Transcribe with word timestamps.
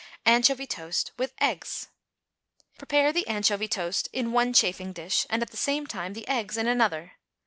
=Anchovy 0.25 0.65
Toast 0.65 1.11
with 1.15 1.35
Eggs.= 1.39 1.89
Prepare 2.79 3.13
the 3.13 3.27
anchovy 3.27 3.67
toast 3.67 4.09
in 4.11 4.31
one 4.31 4.51
chafing 4.51 4.93
dish, 4.93 5.27
and, 5.29 5.43
at 5.43 5.51
the 5.51 5.57
same 5.57 5.85
time, 5.85 6.13
the 6.13 6.27
eggs 6.27 6.57
in 6.57 6.65
another. 6.65 7.17